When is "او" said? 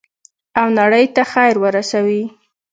0.59-0.67